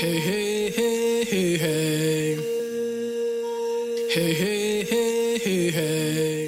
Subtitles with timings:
[0.00, 0.40] Hey.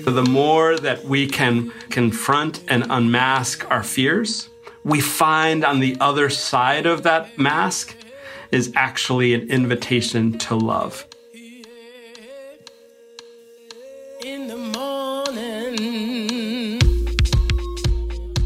[0.05, 4.49] The more that we can confront and unmask our fears,
[4.85, 7.95] we find on the other side of that mask
[8.51, 11.07] is actually an invitation to love.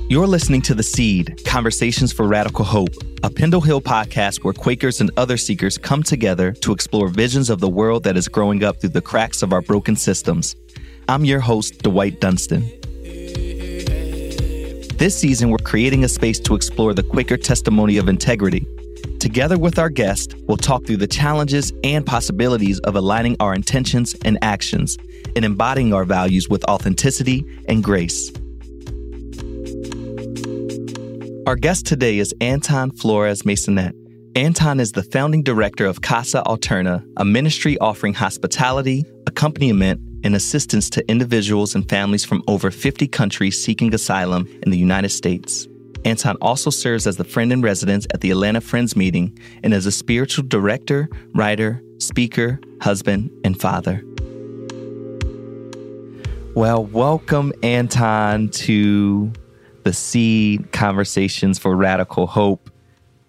[0.09, 2.95] You're listening to The Seed Conversations for Radical Hope,
[3.25, 7.59] a Pendle Hill podcast where Quakers and other seekers come together to explore visions of
[7.59, 10.55] the world that is growing up through the cracks of our broken systems.
[11.09, 12.61] I'm your host, Dwight Dunston.
[14.97, 18.65] This season, we're creating a space to explore the Quaker testimony of integrity.
[19.19, 24.15] Together with our guest, we'll talk through the challenges and possibilities of aligning our intentions
[24.25, 24.99] and actions
[25.35, 28.31] and embodying our values with authenticity and grace.
[31.47, 33.93] Our guest today is Anton Flores Maisonet.
[34.35, 40.91] Anton is the founding director of Casa Alterna, a ministry offering hospitality, accompaniment, and assistance
[40.91, 45.69] to individuals and families from over 50 countries seeking asylum in the United States.
[46.05, 49.87] Anton also serves as the friend in residence at the Atlanta Friends Meeting and as
[49.87, 54.03] a spiritual director, writer, speaker, husband, and father.
[56.57, 59.31] Well, welcome, Anton, to
[59.87, 62.71] the Seed Conversations for Radical Hope.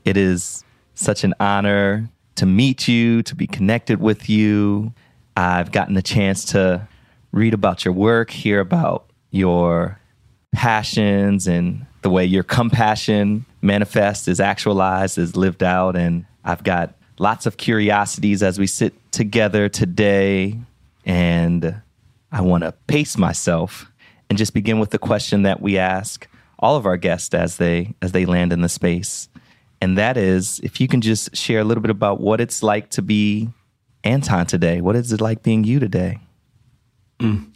[0.05, 0.63] It is
[0.95, 4.91] such an honor to meet you, to be connected with you.
[5.35, 6.87] I've gotten the chance to
[7.31, 9.99] read about your work, hear about your
[10.51, 15.95] passions and the way your compassion manifests, is actualized, is lived out.
[15.95, 20.57] And I've got lots of curiosities as we sit together today.
[21.05, 21.81] And
[22.31, 23.91] I want to pace myself
[24.27, 26.27] and just begin with the question that we ask
[26.59, 29.29] all of our guests as they as they land in the space.
[29.81, 32.89] And that is if you can just share a little bit about what it's like
[32.91, 33.49] to be
[34.03, 34.81] Anton today.
[34.81, 36.19] What is it like being you today?
[37.19, 37.51] Mm.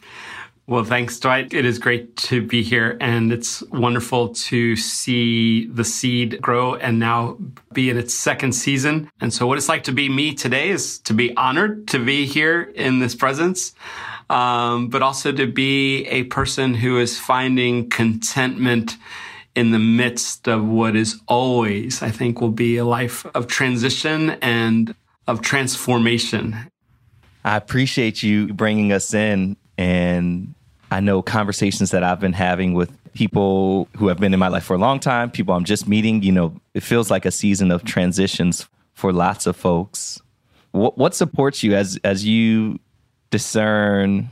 [0.67, 1.53] Well, thanks, Dwight.
[1.53, 6.99] It is great to be here, and it's wonderful to see the seed grow and
[6.99, 7.37] now
[7.73, 9.09] be in its second season.
[9.19, 12.25] And so, what it's like to be me today is to be honored to be
[12.25, 13.73] here in this presence,
[14.31, 18.95] um, but also to be a person who is finding contentment
[19.55, 24.31] in the midst of what is always, I think, will be a life of transition
[24.41, 24.95] and
[25.27, 26.55] of transformation.
[27.43, 29.57] I appreciate you bringing us in.
[29.77, 30.53] And
[30.91, 34.63] I know conversations that I've been having with people who have been in my life
[34.63, 37.69] for a long time, people I'm just meeting, you know, it feels like a season
[37.69, 40.21] of transitions for lots of folks.
[40.71, 42.79] What, what supports you as, as you
[43.31, 44.29] discern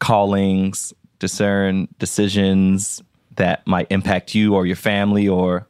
[0.00, 3.02] callings, discern decisions
[3.36, 5.66] that might impact you or your family or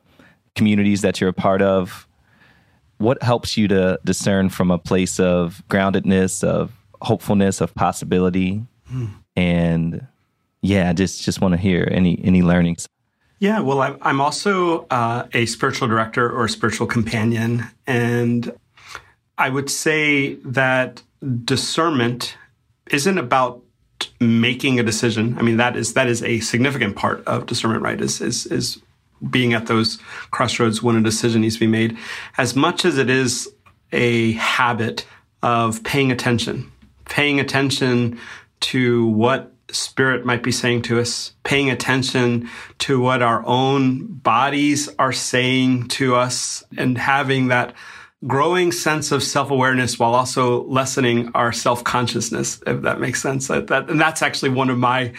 [0.55, 2.07] communities that you're a part of?
[2.99, 6.73] What helps you to discern from a place of groundedness, of
[7.03, 8.63] hopefulness, of possibility?
[9.37, 10.07] And
[10.63, 12.87] yeah, I just just want to hear any any learnings.
[13.39, 17.65] Yeah, well, I'm, I'm also uh, a spiritual director or spiritual companion.
[17.87, 18.53] And
[19.39, 21.03] I would say that
[21.45, 22.37] discernment
[22.91, 23.63] isn't about
[24.21, 25.37] making a decision.
[25.39, 28.01] I mean, that is that is a significant part of discernment, right?
[28.01, 28.81] Is is is
[29.29, 29.99] being at those
[30.31, 31.97] crossroads when a decision needs to be made,
[32.39, 33.49] as much as it is
[33.93, 35.05] a habit
[35.43, 36.71] of paying attention,
[37.07, 38.19] paying attention
[38.61, 44.89] to what spirit might be saying to us, paying attention to what our own bodies
[44.99, 47.75] are saying to us, and having that
[48.27, 53.49] growing sense of self-awareness while also lessening our self-consciousness, if that makes sense.
[53.49, 55.13] That, that and that's actually one of my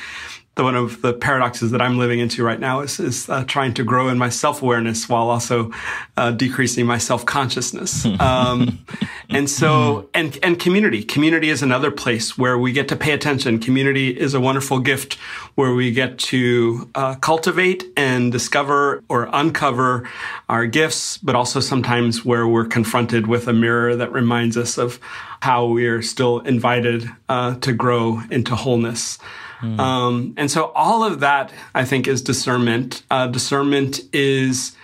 [0.55, 3.73] the one of the paradoxes that I'm living into right now is, is uh, trying
[3.75, 5.71] to grow in my self awareness while also
[6.17, 8.05] uh, decreasing my self consciousness.
[8.19, 8.85] Um,
[9.29, 13.59] and so, and and community, community is another place where we get to pay attention.
[13.59, 15.13] Community is a wonderful gift
[15.55, 20.09] where we get to uh, cultivate and discover or uncover
[20.49, 24.99] our gifts, but also sometimes where we're confronted with a mirror that reminds us of
[25.41, 29.17] how we are still invited uh, to grow into wholeness.
[29.61, 33.03] Um, and so all of that, I think, is discernment.
[33.11, 34.75] Uh, discernment is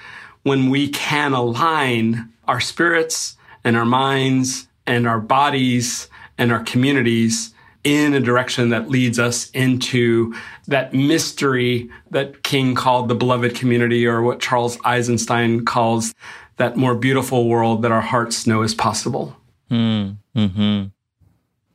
[0.44, 7.54] when we can align our spirits and our minds and our bodies and our communities
[7.84, 10.34] in a direction that leads us into
[10.68, 16.14] that mystery that King called the beloved community, or what Charles Eisenstein calls
[16.58, 19.36] that more beautiful world that our hearts know is possible.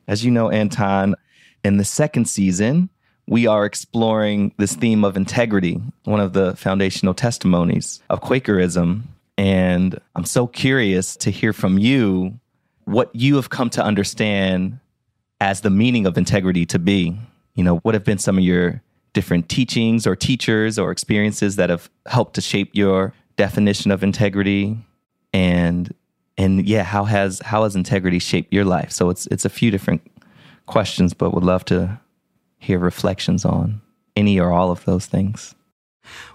[0.07, 1.15] As you know, Anton,
[1.63, 2.89] in the second season,
[3.27, 9.03] we are exploring this theme of integrity, one of the foundational testimonies of Quakerism.
[9.37, 12.39] And I'm so curious to hear from you
[12.85, 14.79] what you have come to understand
[15.39, 17.17] as the meaning of integrity to be.
[17.55, 18.81] You know, what have been some of your
[19.13, 24.77] different teachings or teachers or experiences that have helped to shape your definition of integrity?
[25.31, 25.93] And
[26.37, 28.91] and yeah, how has how has integrity shaped your life?
[28.91, 30.01] So it's it's a few different
[30.65, 31.99] questions, but would love to
[32.63, 33.81] hear reflections on
[34.15, 35.55] any or all of those things.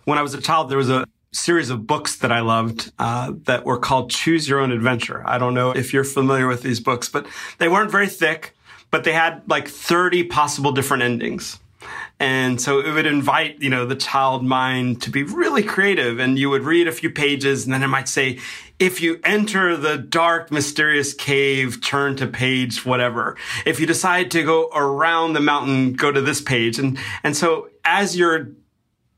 [0.05, 3.33] When I was a child, there was a series of books that I loved uh,
[3.45, 5.23] that were called Choose Your Own Adventure.
[5.27, 7.27] I don't know if you're familiar with these books, but
[7.59, 8.55] they weren't very thick,
[8.91, 11.59] but they had like 30 possible different endings.
[12.21, 16.19] And so it would invite, you know, the child mind to be really creative.
[16.19, 18.39] And you would read a few pages and then it might say,
[18.79, 23.37] if you enter the dark, mysterious cave, turn to page whatever.
[23.67, 26.79] If you decide to go around the mountain, go to this page.
[26.79, 28.51] And, and so as you're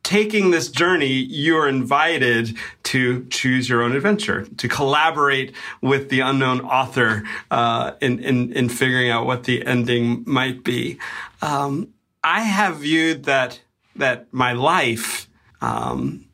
[0.02, 6.62] taking this journey, you're invited to choose your own adventure, to collaborate with the unknown
[6.62, 10.98] author uh, in, in, in figuring out what the ending might be.
[11.42, 11.92] Um,
[12.24, 13.60] I have viewed that
[13.96, 15.28] that my life
[15.60, 16.26] um,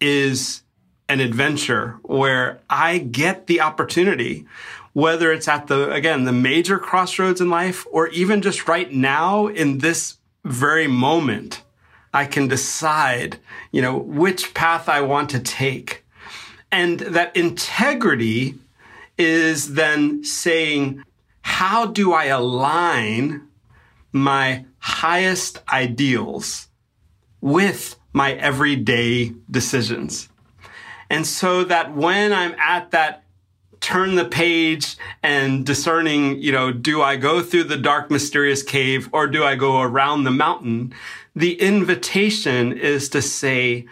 [0.00, 0.62] is
[1.10, 4.46] an adventure where I get the opportunity,
[4.92, 9.48] whether it's at the again the major crossroads in life or even just right now
[9.48, 11.62] in this very moment,
[12.14, 13.38] I can decide,
[13.72, 16.04] you know, which path I want to take.
[16.72, 18.54] And that integrity
[19.18, 21.02] is then saying,
[21.42, 23.48] how do I align
[24.12, 26.68] my highest ideals
[27.40, 30.28] with my everyday decisions.
[31.10, 33.24] And so that when I'm at that
[33.80, 39.08] turn the page and discerning, you know, do I go through the dark, mysterious cave
[39.12, 40.94] or do I go around the mountain?
[41.34, 43.86] The invitation is to say,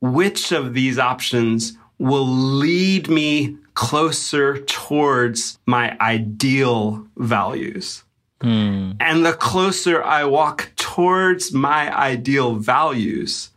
[0.00, 8.02] which of these options will lead me closer towards my ideal values?
[8.40, 8.96] Mm.
[8.98, 13.50] And the closer I walk towards my ideal values,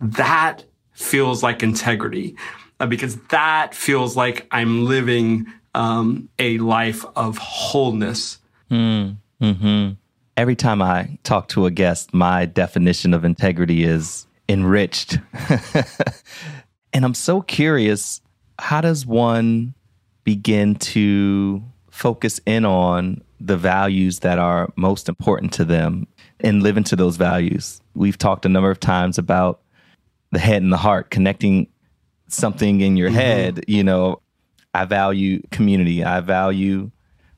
[0.00, 2.36] that feels like integrity
[2.80, 8.38] uh, because that feels like I'm living um, a life of wholeness.
[8.70, 9.16] Mm.
[9.40, 9.92] Mm-hmm.
[10.36, 15.18] Every time I talk to a guest, my definition of integrity is enriched.
[16.92, 18.20] and I'm so curious
[18.58, 19.74] how does one
[20.24, 26.06] begin to focus in on the values that are most important to them
[26.40, 27.80] and live into those values.
[27.94, 29.60] We've talked a number of times about
[30.32, 31.68] the head and the heart, connecting
[32.28, 33.18] something in your mm-hmm.
[33.18, 33.64] head.
[33.68, 34.20] You know,
[34.74, 36.90] I value community, I value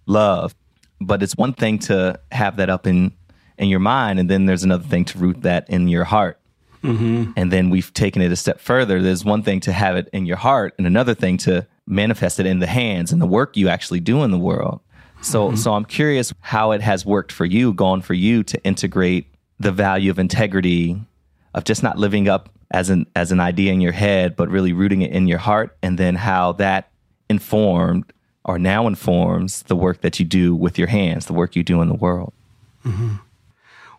[0.07, 0.55] love,
[1.01, 3.13] but it's one thing to have that up in
[3.57, 6.41] in your mind, and then there's another thing to root that in your heart.
[6.83, 7.33] Mm-hmm.
[7.37, 9.01] And then we've taken it a step further.
[9.01, 12.47] There's one thing to have it in your heart, and another thing to manifest it
[12.47, 14.81] in the hands and the work you actually do in the world.
[15.21, 15.57] So mm-hmm.
[15.57, 19.27] so I'm curious how it has worked for you, gone for you to integrate
[19.59, 21.01] the value of integrity
[21.55, 24.73] of just not living up as an as an idea in your head, but really
[24.73, 26.91] rooting it in your heart, and then how that
[27.31, 28.13] informed
[28.45, 31.81] or now informs the work that you do with your hands, the work you do
[31.81, 32.33] in the world.
[32.85, 33.15] Mm-hmm.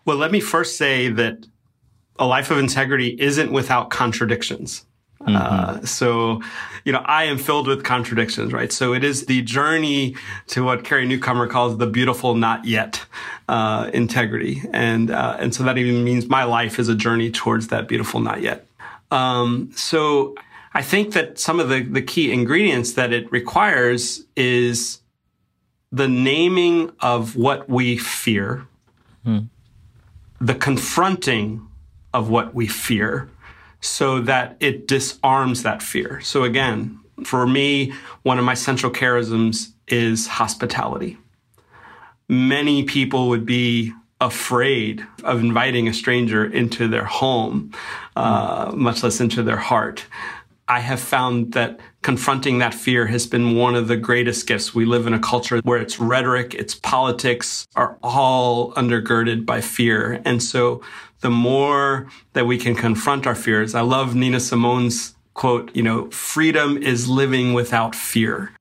[0.04, 1.48] Well, let me first say that
[2.20, 4.86] a life of integrity isn't without contradictions.
[5.22, 5.36] Mm-hmm.
[5.36, 6.42] Uh, so,
[6.84, 8.72] you know, I am filled with contradictions, right?
[8.72, 10.16] So it is the journey
[10.48, 13.04] to what Carrie Newcomer calls the beautiful not yet
[13.48, 17.70] uh, integrity, and uh, and so that even means my life is a journey towards
[17.70, 18.65] that beautiful not yet.
[19.16, 20.36] Um, so
[20.74, 25.00] I think that some of the the key ingredients that it requires is
[25.92, 28.68] the naming of what we fear,
[29.26, 29.48] mm.
[30.42, 31.66] the confronting
[32.14, 33.30] of what we fear
[33.80, 36.20] so that it disarms that fear.
[36.22, 37.94] So again, for me,
[38.24, 41.18] one of my central charisms is hospitality.
[42.28, 47.72] Many people would be afraid of inviting a stranger into their home,
[48.16, 50.06] uh, much less into their heart.
[50.68, 54.74] I have found that confronting that fear has been one of the greatest gifts.
[54.74, 60.22] We live in a culture where its rhetoric, its politics are all undergirded by fear.
[60.26, 60.82] And so
[61.22, 63.76] the more that we can confront our fears.
[63.76, 68.52] I love Nina Simone's quote, you know, freedom is living without fear.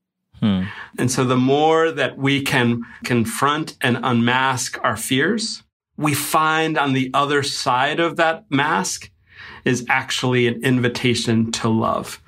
[0.45, 0.63] Hmm.
[0.99, 5.63] And so the more that we can confront and unmask our fears,
[5.97, 9.09] we find on the other side of that mask
[9.63, 12.21] is actually an invitation to love.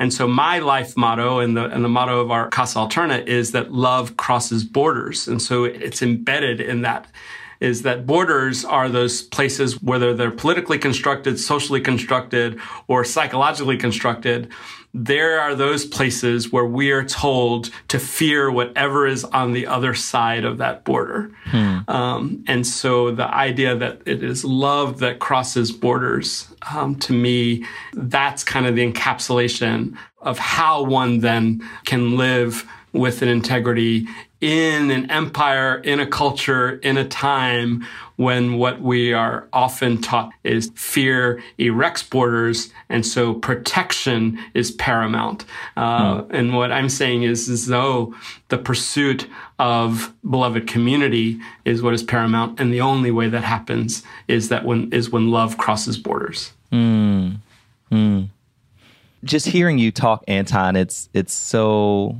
[0.00, 3.52] And so my life motto and the, and the motto of our Casa Alterna is
[3.52, 5.28] that love crosses borders.
[5.28, 7.06] And so it's embedded in that
[7.60, 14.50] is that borders are those places, whether they're politically constructed, socially constructed, or psychologically constructed,
[14.92, 19.94] there are those places where we are told to fear whatever is on the other
[19.94, 21.30] side of that border.
[21.44, 21.78] Hmm.
[21.86, 27.64] Um, and so the idea that it is love that crosses borders, um, to me,
[27.92, 34.08] that's kind of the encapsulation of how one then can live with an integrity
[34.40, 40.30] in an empire, in a culture, in a time when what we are often taught
[40.44, 45.44] is fear erects borders, and so protection is paramount.
[45.76, 46.26] Uh, mm.
[46.30, 48.14] And what I'm saying is, as though
[48.48, 49.26] the pursuit
[49.58, 54.64] of beloved community is what is paramount, and the only way that happens is that
[54.64, 56.52] when is when love crosses borders.
[56.72, 57.36] Mm.
[57.90, 58.28] Mm.
[59.24, 62.16] Just hearing you talk, Anton, it's it's so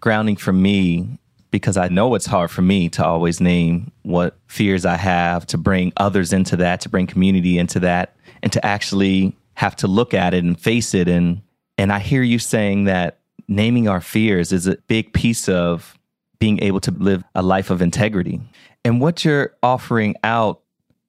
[0.00, 1.18] grounding for me
[1.54, 5.56] because I know it's hard for me to always name what fears I have, to
[5.56, 10.14] bring others into that, to bring community into that, and to actually have to look
[10.14, 11.06] at it and face it.
[11.06, 11.42] And
[11.78, 15.96] and I hear you saying that naming our fears is a big piece of
[16.40, 18.40] being able to live a life of integrity.
[18.84, 20.60] And what you're offering out,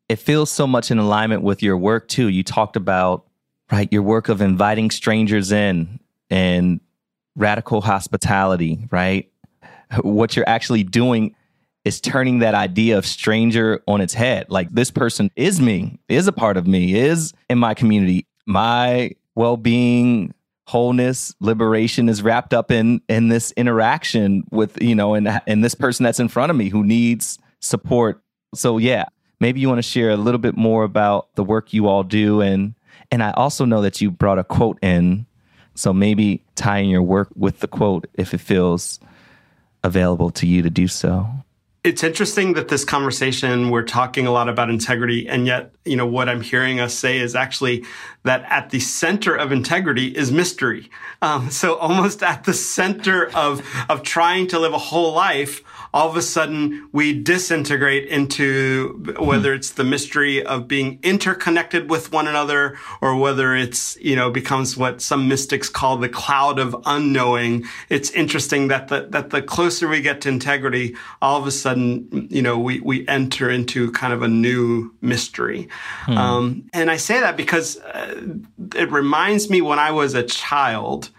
[0.09, 2.27] it feels so much in alignment with your work too.
[2.27, 3.25] You talked about
[3.71, 5.99] right your work of inviting strangers in
[6.29, 6.81] and
[7.35, 9.31] radical hospitality, right?
[10.01, 11.35] What you're actually doing
[11.85, 14.47] is turning that idea of stranger on its head.
[14.49, 18.25] Like this person is me, is a part of me, is in my community.
[18.47, 20.33] My well-being,
[20.67, 25.75] wholeness, liberation is wrapped up in in this interaction with, you know, and and this
[25.75, 28.21] person that's in front of me who needs support.
[28.55, 29.05] So yeah,
[29.39, 32.41] maybe you want to share a little bit more about the work you all do
[32.41, 32.73] and
[33.11, 35.27] and I also know that you brought a quote in.
[35.75, 38.99] So maybe tying your work with the quote if it feels
[39.85, 41.27] available to you to do so.
[41.83, 46.07] It's interesting that this conversation, we're talking a lot about integrity, and yet, you know,
[46.07, 47.85] what I'm hearing us say is actually
[48.23, 50.89] that at the center of integrity is mystery.
[51.21, 55.61] Um, so almost at the center of, of trying to live a whole life
[55.95, 62.11] all of a sudden we disintegrate into whether it's the mystery of being interconnected with
[62.11, 66.75] one another or whether it's, you know, becomes what some mystics call the cloud of
[66.85, 67.63] unknowing.
[67.87, 72.27] It's interesting that the, that the closer we get to integrity, all of a sudden,
[72.29, 75.69] you know, we, we enter into kind of a new mystery.
[76.01, 76.17] Hmm.
[76.17, 78.35] Um, and I say that because uh,
[78.75, 81.09] it reminds me when I was a child,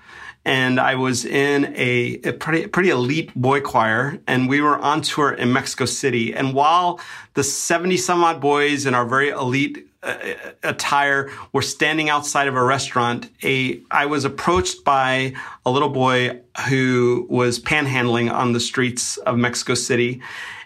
[0.47, 5.03] and I was in a, a, pretty pretty elite boy choir, and we were on
[5.03, 6.33] tour in Mexico City.
[6.33, 7.01] And while
[7.35, 10.17] the seventy some odd boys in our very elite uh,
[10.63, 15.35] attire were standing outside of a restaurant, a I was approached by
[15.67, 20.23] a little boy who was panhandling on the streets of Mexico City.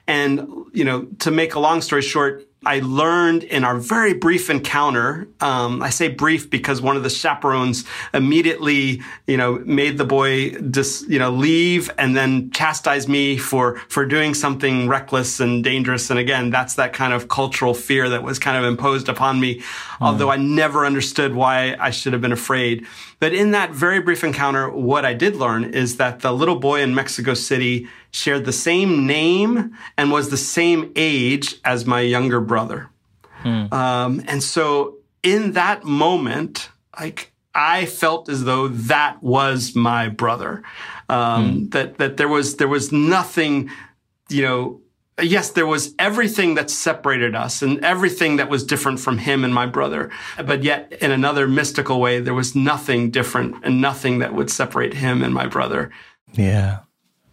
[0.06, 4.50] And, you know, to make a long story short, I learned in our very brief
[4.50, 5.26] encounter.
[5.40, 10.50] Um, I say brief because one of the chaperones immediately, you know, made the boy
[10.50, 16.10] just, you know, leave and then chastise me for for doing something reckless and dangerous.
[16.10, 19.60] And again, that's that kind of cultural fear that was kind of imposed upon me.
[19.60, 19.64] Mm.
[20.02, 22.86] Although I never understood why I should have been afraid.
[23.20, 26.80] But in that very brief encounter, what I did learn is that the little boy
[26.80, 32.40] in Mexico City shared the same name and was the same age as my younger
[32.40, 32.88] brother.
[33.42, 33.72] Hmm.
[33.72, 40.62] Um, and so in that moment, like I felt as though that was my brother.
[41.10, 41.68] Um, hmm.
[41.68, 43.70] That that there was there was nothing,
[44.28, 44.80] you know.
[45.22, 49.54] Yes, there was everything that separated us and everything that was different from him and
[49.54, 50.10] my brother.
[50.36, 54.94] But yet, in another mystical way, there was nothing different and nothing that would separate
[54.94, 55.90] him and my brother.
[56.32, 56.80] Yeah.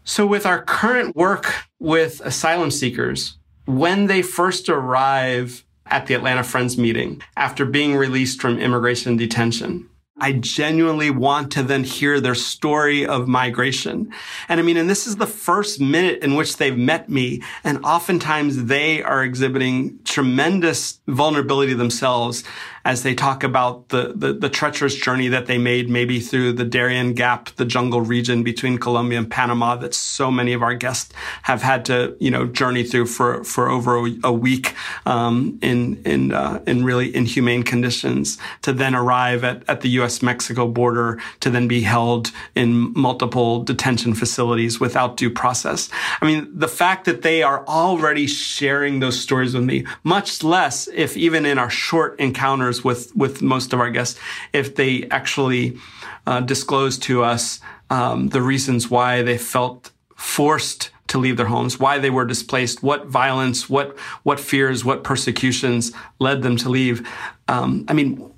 [0.04, 6.44] So, with our current work with asylum seekers, when they first arrive at the Atlanta
[6.44, 12.34] Friends meeting after being released from immigration detention, I genuinely want to then hear their
[12.34, 14.12] story of migration.
[14.50, 17.44] And I mean, and this is the first minute in which they've met me.
[17.64, 22.44] And oftentimes they are exhibiting tremendous vulnerability themselves
[22.88, 26.64] as they talk about the, the, the, treacherous journey that they made, maybe through the
[26.64, 31.14] Darien Gap, the jungle region between Colombia and Panama that so many of our guests
[31.44, 34.74] have had to, you know, journey through for, for over a, week,
[35.06, 40.22] um, in, in, uh, in really inhumane conditions to then arrive at, at the U.S.
[40.22, 45.90] Mexico border to then be held in multiple detention facilities without due process.
[46.22, 50.88] I mean, the fact that they are already sharing those stories with me, much less
[50.94, 54.20] if even in our short encounters with with most of our guests
[54.54, 55.78] if they actually
[56.26, 61.80] uh, disclose to us um, the reasons why they felt forced to leave their homes,
[61.80, 67.08] why they were displaced, what violence, what what fears, what persecutions led them to leave.
[67.48, 68.32] Um, I mean,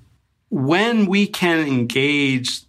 [0.50, 2.62] when we can engage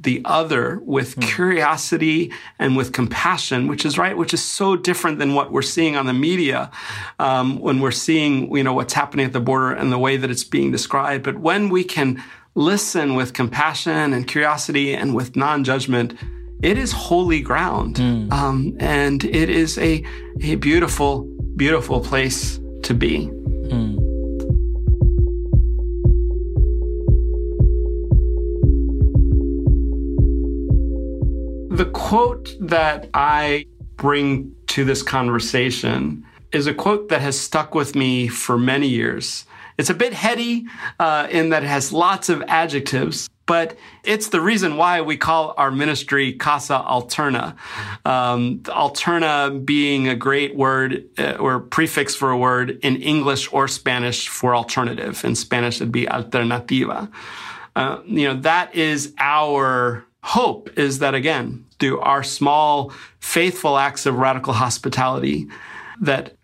[0.00, 1.22] the other with mm.
[1.22, 5.96] curiosity and with compassion, which is right, which is so different than what we're seeing
[5.96, 6.70] on the media
[7.18, 10.30] um, when we're seeing, you know, what's happening at the border and the way that
[10.30, 11.24] it's being described.
[11.24, 12.22] But when we can
[12.54, 16.14] listen with compassion and curiosity and with non-judgment,
[16.62, 18.32] it is holy ground, mm.
[18.32, 20.04] um, and it is a
[20.42, 21.22] a beautiful,
[21.56, 23.28] beautiful place to be.
[23.68, 24.07] Mm.
[31.78, 37.94] The quote that I bring to this conversation is a quote that has stuck with
[37.94, 39.46] me for many years.
[39.78, 40.66] It's a bit heady
[40.98, 45.54] uh, in that it has lots of adjectives, but it's the reason why we call
[45.56, 47.54] our ministry Casa Alterna.
[48.04, 53.68] Um, alterna being a great word uh, or prefix for a word in English or
[53.68, 55.24] Spanish for alternative.
[55.24, 57.08] In Spanish, it'd be alternativa.
[57.76, 64.06] Uh, you know, that is our hope is that again, through our small, faithful acts
[64.06, 65.48] of radical hospitality,
[66.00, 66.34] that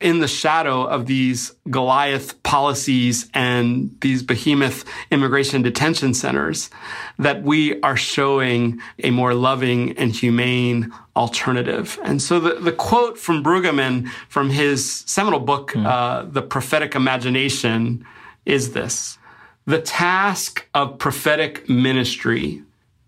[0.00, 6.70] in the shadow of these Goliath policies and these behemoth immigration detention centers,
[7.18, 11.98] that we are showing a more loving and humane alternative.
[12.02, 15.86] And so the, the quote from Brueggemann from his seminal book, mm.
[15.86, 18.06] uh, The Prophetic Imagination,
[18.46, 19.18] is this.
[19.66, 22.62] The task of prophetic ministry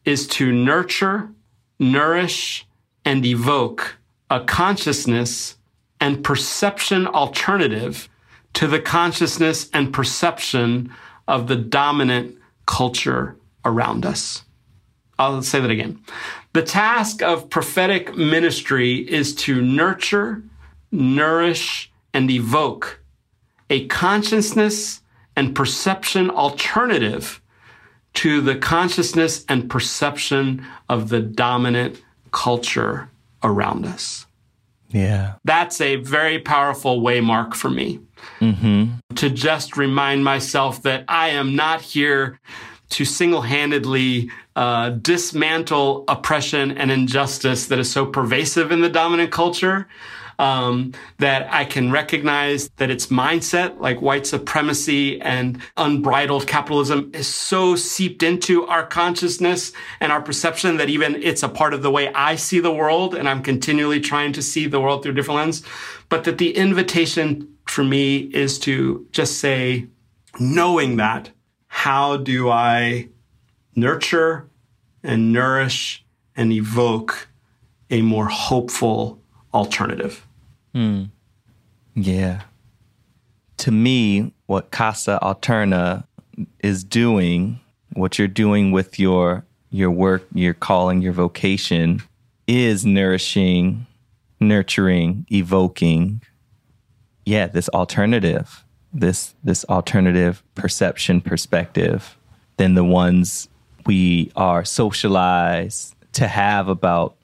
[0.05, 1.31] is to nurture,
[1.83, 2.67] nourish,
[3.05, 3.97] and evoke
[4.31, 5.57] a consciousness
[6.01, 8.09] and perception alternative
[8.55, 10.91] to the consciousness and perception
[11.29, 12.37] of the dominant
[12.67, 14.45] culture around us.
[15.19, 16.01] I'll say that again.
[16.55, 20.43] The task of prophetic ministry is to nurture,
[20.91, 23.03] nourish, and evoke
[23.69, 25.03] a consciousness
[25.37, 27.42] and perception alternative
[28.15, 33.11] to the consciousness and perception of the dominant culture
[33.43, 34.27] around us.
[34.91, 35.35] Yeah.
[35.45, 38.01] That's a very powerful waymark for me.
[38.41, 39.15] Mm-hmm.
[39.17, 42.39] To just remind myself that I am not here
[42.91, 49.33] to single handedly uh, dismantle oppression and injustice that is so pervasive in the dominant
[49.33, 49.89] culture
[50.43, 57.29] um, that I can recognize that its mindset, like white supremacy and unbridled capitalism, is
[57.29, 61.93] so seeped into our consciousness and our perception that even it's a part of the
[61.93, 63.15] way I see the world.
[63.15, 65.63] And I'm continually trying to see the world through different lens.
[66.09, 69.87] But that the invitation for me is to just say,
[70.41, 71.31] knowing that,
[71.69, 73.09] how do I
[73.77, 74.51] nurture
[75.05, 77.29] and nourish and evoke
[77.91, 79.23] a more hopeful
[79.55, 80.27] alternative.
[80.73, 81.05] Hmm.
[81.95, 82.43] Yeah.
[83.59, 86.05] To me, what Casa Alterna
[86.61, 87.61] is doing,
[87.93, 92.03] what you're doing with your your work, your calling, your vocation,
[92.47, 93.87] is nourishing,
[94.39, 96.21] nurturing, evoking,
[97.25, 102.17] yeah, this alternative, this this alternative perception perspective
[102.57, 103.49] than the ones
[103.87, 107.17] we are socialized to have about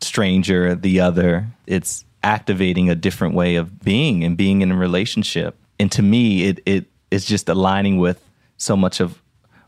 [0.00, 1.46] stranger, the other.
[1.66, 5.56] It's activating a different way of being and being in a relationship.
[5.78, 8.22] And to me, it it is just aligning with
[8.56, 9.20] so much of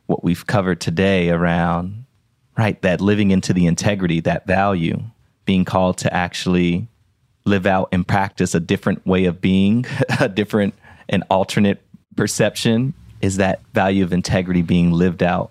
[0.07, 2.05] what we've covered today around
[2.57, 5.03] right that living into the integrity, that value,
[5.45, 6.87] being called to actually
[7.45, 9.85] live out and practice a different way of being,
[10.21, 10.75] a different
[11.09, 11.83] and alternate
[12.17, 15.51] perception is that value of integrity being lived out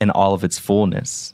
[0.00, 1.32] in all of its fullness.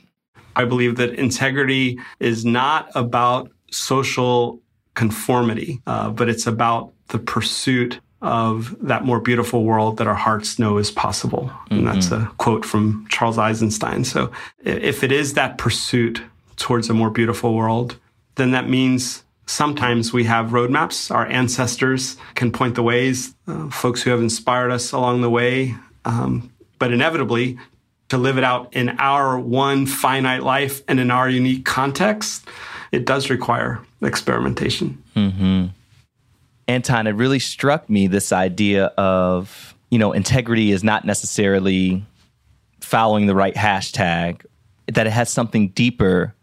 [0.55, 4.61] I believe that integrity is not about social
[4.99, 10.59] conformity, uh, but it's about the pursuit of that more beautiful world that our hearts
[10.59, 11.43] know is possible.
[11.47, 11.77] Mm-hmm.
[11.77, 14.03] And that's a quote from Charles Eisenstein.
[14.03, 14.29] So
[14.61, 16.21] if it is that pursuit
[16.57, 17.95] towards a more beautiful world,
[18.35, 21.09] then that means sometimes we have roadmaps.
[21.15, 25.75] Our ancestors can point the ways, uh, folks who have inspired us along the way.
[26.03, 27.57] Um, but inevitably,
[28.09, 32.45] to live it out in our one finite life and in our unique context,
[32.91, 35.01] it does require experimentation.
[35.15, 35.67] Mm-hmm.
[36.67, 42.05] Anton, it really struck me this idea of, you know, integrity is not necessarily
[42.79, 44.45] following the right hashtag,
[44.87, 46.33] that it has something deeper,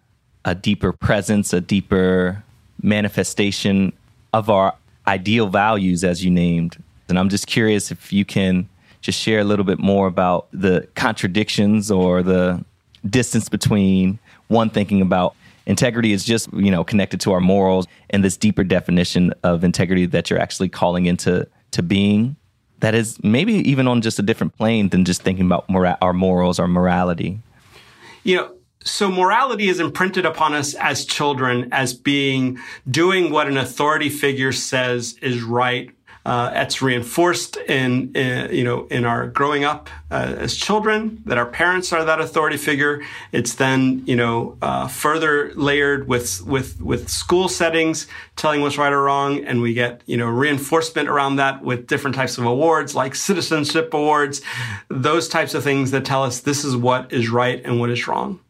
[0.45, 2.43] a deeper presence, a deeper
[2.83, 3.93] manifestation
[4.33, 4.75] of our
[5.07, 6.83] ideal values, as you named.
[7.09, 8.69] And I'm just curious if you can
[9.01, 12.65] just share a little bit more about the contradictions or the
[13.09, 15.37] distance between one thinking about
[15.67, 20.07] integrity is just you know connected to our morals and this deeper definition of integrity
[20.07, 22.37] that you're actually calling into to being
[22.81, 26.13] that is maybe even on just a different plane than just thinking about mora- our
[26.13, 27.41] morals or morality.
[28.23, 28.53] You know
[28.87, 34.53] so morality is imprinted upon us as children as being doing what an authority figure
[34.53, 35.91] says is right
[36.27, 41.39] uh, it's reinforced in, in, you know in our growing up uh, as children that
[41.39, 43.01] our parents are that authority figure.
[43.31, 48.93] It's then you know uh, further layered with with with school settings telling what's right
[48.93, 52.97] or wrong, and we get you know reinforcement around that with different types of awards
[52.97, 54.43] like citizenship awards,
[54.89, 58.09] those types of things that tell us this is what is right and what is
[58.09, 58.41] wrong.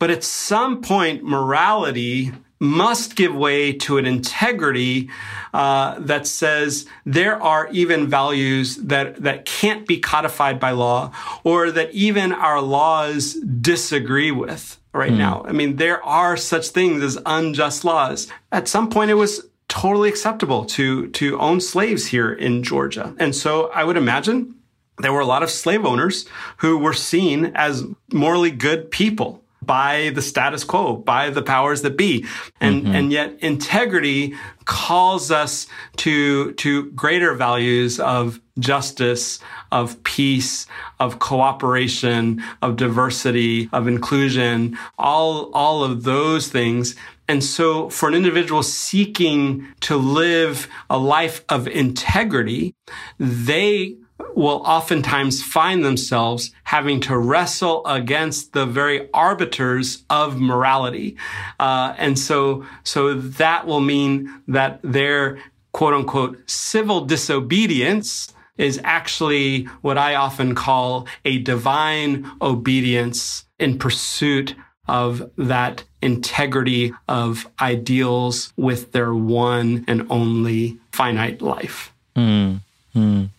[0.00, 2.32] But at some point, morality
[2.64, 5.10] must give way to an integrity
[5.52, 11.12] uh, that says there are even values that that can't be codified by law,
[11.44, 15.18] or that even our laws disagree with right mm.
[15.18, 15.44] now.
[15.46, 18.28] I mean, there are such things as unjust laws.
[18.50, 23.34] At some point, it was totally acceptable to to own slaves here in Georgia, and
[23.34, 24.56] so I would imagine
[24.98, 26.26] there were a lot of slave owners
[26.58, 31.96] who were seen as morally good people by the status quo, by the powers that
[31.96, 32.26] be.
[32.60, 32.94] And, mm-hmm.
[32.94, 35.66] and yet integrity calls us
[35.98, 39.40] to, to greater values of justice,
[39.72, 40.66] of peace,
[41.00, 46.94] of cooperation, of diversity, of inclusion, all, all of those things.
[47.26, 52.74] And so for an individual seeking to live a life of integrity,
[53.18, 53.96] they
[54.34, 61.16] will oftentimes find themselves having to wrestle against the very arbiters of morality.
[61.58, 65.38] Uh, and so, so that will mean that their
[65.72, 74.54] quote unquote civil disobedience is actually what I often call a divine obedience in pursuit
[74.86, 81.92] of that integrity of ideals with their one and only finite life.
[82.14, 82.60] Mm,
[82.94, 83.30] mm.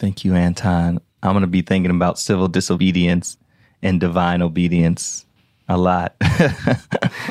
[0.00, 0.98] Thank you, Anton.
[1.22, 3.36] I'm going to be thinking about civil disobedience
[3.82, 5.26] and divine obedience
[5.68, 6.14] a lot.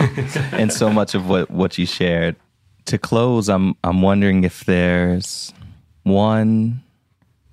[0.51, 2.35] and so much of what, what you shared.
[2.85, 5.51] To close, I'm I'm wondering if there's
[6.03, 6.83] one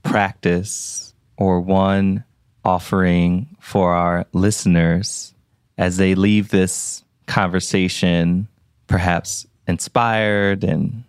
[0.02, 2.22] practice or one
[2.62, 5.32] offering for our listeners
[5.78, 8.48] as they leave this conversation
[8.86, 11.04] perhaps inspired and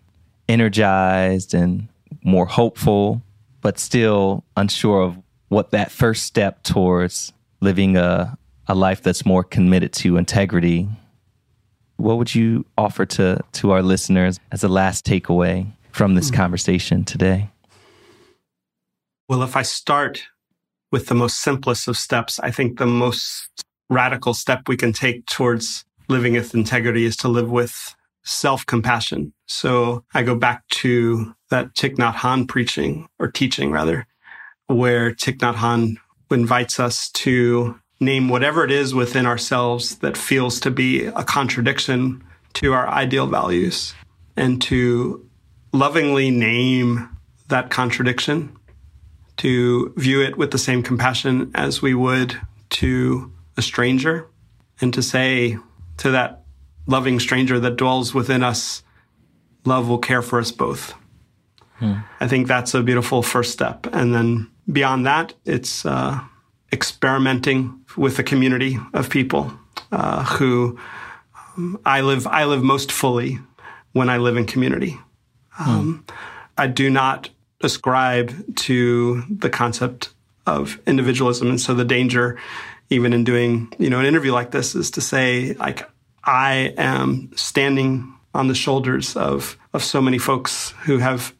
[0.48, 1.90] energized and
[2.24, 3.22] more hopeful
[3.68, 5.18] but still unsure of
[5.50, 10.88] what that first step towards living a, a life that's more committed to integrity,
[11.98, 16.36] what would you offer to, to our listeners as a last takeaway from this hmm.
[16.36, 17.50] conversation today?
[19.28, 20.24] Well, if I start
[20.94, 23.50] with the most simplest of steps, I think the most
[23.90, 27.97] radical step we can take towards living with integrity is to live with
[28.28, 29.34] self compassion.
[29.48, 34.06] So I go back to that Thich Nhat Hanh preaching or teaching rather,
[34.68, 35.96] where Thich Nhat Hanh
[36.30, 42.24] invites us to name whatever it is within ourselves that feels to be a contradiction
[42.54, 43.96] to our ideal values
[44.36, 45.28] and to
[45.74, 47.10] lovingly name
[47.48, 48.56] that contradiction,
[49.38, 54.28] to view it with the same compassion as we would to a stranger,
[54.82, 55.58] and to say
[55.98, 56.44] to that
[56.88, 58.84] loving stranger that dwells within us,
[59.66, 60.94] love will care for us both.
[61.76, 61.96] Hmm.
[62.20, 63.86] I think that's a beautiful first step.
[63.94, 66.20] And then beyond that, it's uh,
[66.72, 69.52] experimenting with a community of people
[69.92, 70.80] uh, who
[71.56, 72.26] um, I live.
[72.26, 73.40] I live most fully
[73.94, 75.00] when I live in community.
[75.50, 75.70] Hmm.
[75.70, 76.16] Um, hmm.
[76.58, 77.30] I do not
[77.62, 80.10] ascribe to the concept
[80.48, 82.40] of individualism, and so the danger,
[82.90, 85.88] even in doing you know an interview like this, is to say like
[86.28, 91.34] I am standing on the shoulders of, of so many folks who have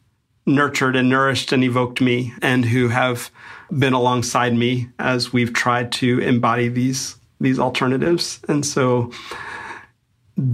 [0.46, 3.30] nurtured and nourished and evoked me and who have
[3.70, 9.12] been alongside me as we've tried to embody these these alternatives and so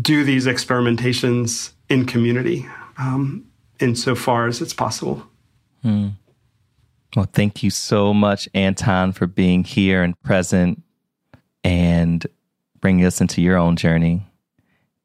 [0.02, 2.66] do these experimentations in community
[2.98, 3.46] um,
[3.80, 5.22] insofar as it's possible
[5.82, 6.08] hmm.
[7.16, 10.82] well thank you so much anton for being here and present
[11.62, 12.26] and
[12.84, 14.20] bringing us into your own journey.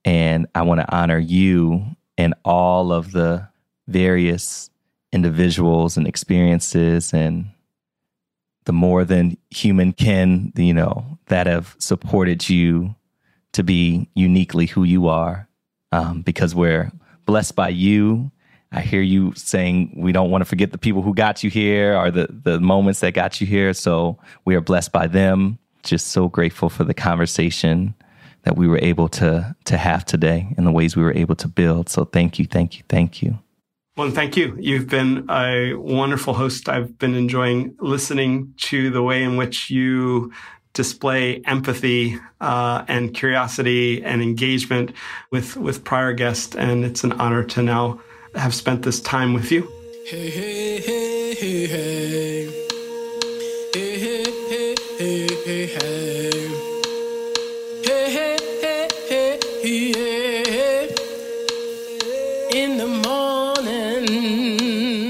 [0.03, 1.85] And I want to honor you
[2.17, 3.47] and all of the
[3.87, 4.69] various
[5.13, 7.45] individuals and experiences and
[8.65, 12.95] the more than human kin, you know, that have supported you
[13.53, 15.47] to be uniquely who you are.
[15.93, 16.91] Um, because we're
[17.25, 18.29] blessed by you.
[18.73, 21.95] I hear you saying we don't want to forget the people who got you here
[21.95, 23.73] or the, the moments that got you here.
[23.73, 25.59] So we are blessed by them.
[25.83, 27.95] Just so grateful for the conversation
[28.43, 31.47] that we were able to to have today and the ways we were able to
[31.47, 31.89] build.
[31.89, 33.39] So thank you, thank you, thank you.
[33.97, 34.55] Well, thank you.
[34.57, 36.69] You've been a wonderful host.
[36.69, 40.31] I've been enjoying listening to the way in which you
[40.73, 44.93] display empathy uh, and curiosity and engagement
[45.31, 47.99] with with prior guests, and it's an honor to now
[48.35, 49.69] have spent this time with you.
[50.05, 52.19] Hey, hey, hey, hey, hey.
[52.19, 52.28] Hey,
[62.53, 65.09] In the morning.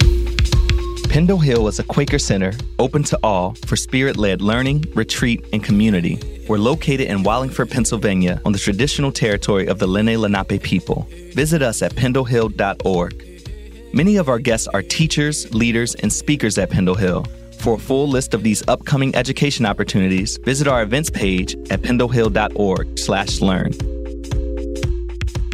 [1.10, 5.62] Pendle Hill is a Quaker center open to all for spirit led learning, retreat, and
[5.62, 6.46] community.
[6.48, 11.06] We're located in Wallingford, Pennsylvania, on the traditional territory of the Lenni Lenape people.
[11.34, 13.94] Visit us at pendlehill.org.
[13.94, 17.26] Many of our guests are teachers, leaders, and speakers at Pendle Hill.
[17.60, 23.72] For a full list of these upcoming education opportunities, visit our events page at pendlehill.org/learn.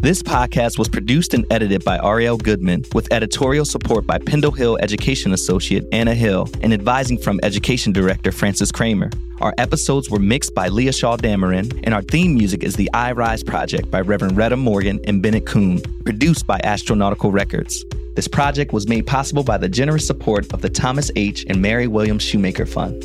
[0.04, 4.78] This podcast was produced and edited by Ariel Goodman with editorial support by Pendle Hill
[4.80, 9.10] Education Associate Anna Hill and advising from Education Director Francis Kramer.
[9.42, 13.14] Our episodes were mixed by Leah Shaw Dameron, and our theme music is the I
[13.14, 17.84] Rise Project by Reverend Retta Morgan and Bennett Kuhn, produced by Astronautical Records.
[18.16, 21.46] This project was made possible by the generous support of the Thomas H.
[21.50, 23.04] and Mary Williams Shoemaker Fund.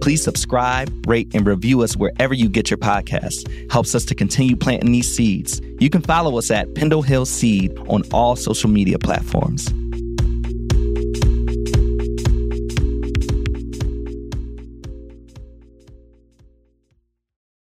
[0.00, 3.44] Please subscribe, rate, and review us wherever you get your podcasts.
[3.72, 5.60] Helps us to continue planting these seeds.
[5.80, 9.72] You can follow us at Pendle Hill Seed on all social media platforms.